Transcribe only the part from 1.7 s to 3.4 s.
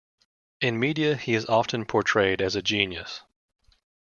portrayed as a "genius".